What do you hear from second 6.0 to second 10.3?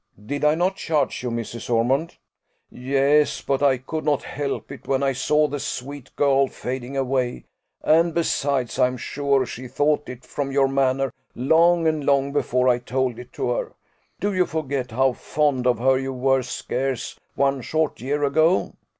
girl fading away and, besides, I am sure she thought it,